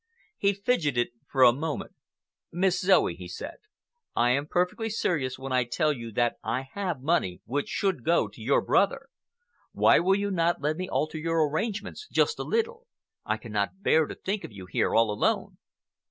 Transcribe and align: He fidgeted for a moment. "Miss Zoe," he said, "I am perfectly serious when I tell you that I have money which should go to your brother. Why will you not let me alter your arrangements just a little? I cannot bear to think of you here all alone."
He 0.39 0.53
fidgeted 0.53 1.09
for 1.27 1.43
a 1.43 1.53
moment. 1.53 1.93
"Miss 2.51 2.79
Zoe," 2.81 3.13
he 3.13 3.27
said, 3.27 3.57
"I 4.15 4.31
am 4.31 4.47
perfectly 4.47 4.89
serious 4.89 5.37
when 5.37 5.51
I 5.51 5.63
tell 5.63 5.93
you 5.93 6.11
that 6.13 6.37
I 6.43 6.69
have 6.73 7.03
money 7.03 7.41
which 7.45 7.67
should 7.69 8.03
go 8.03 8.27
to 8.27 8.41
your 8.41 8.63
brother. 8.63 9.09
Why 9.73 9.99
will 9.99 10.15
you 10.15 10.31
not 10.31 10.59
let 10.59 10.75
me 10.75 10.89
alter 10.89 11.19
your 11.19 11.47
arrangements 11.47 12.07
just 12.11 12.39
a 12.39 12.43
little? 12.43 12.87
I 13.25 13.37
cannot 13.37 13.83
bear 13.83 14.07
to 14.07 14.15
think 14.15 14.43
of 14.43 14.51
you 14.51 14.65
here 14.65 14.95
all 14.95 15.11
alone." 15.11 15.59